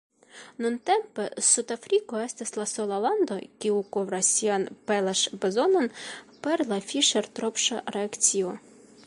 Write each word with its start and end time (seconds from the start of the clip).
Nuntempe 0.65 1.25
Sudafriko 1.49 2.21
estas 2.21 2.53
la 2.61 2.65
sola 2.71 2.97
lando, 3.03 3.37
kiu 3.65 3.77
kovras 3.97 4.33
sian 4.39 4.67
pelaĵ-bezonon 4.89 5.93
per 6.49 6.67
la 6.73 6.83
Fiŝer-Tropŝa 6.91 7.85
reakcio. 7.99 8.59